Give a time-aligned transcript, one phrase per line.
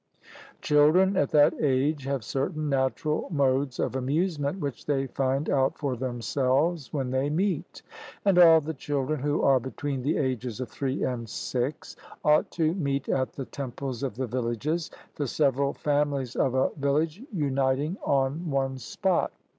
[0.63, 5.95] Children at that age have certain natural modes of amusement which they find out for
[5.95, 7.83] themselves when they meet.
[8.25, 11.95] And all the children who are between the ages of three and six
[12.25, 17.21] ought to meet at the temples of the villages, the several families of a village
[17.31, 19.31] uniting on one spot.